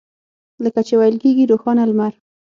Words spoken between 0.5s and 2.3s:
لکه چې ویل کېږي روښانه لمر.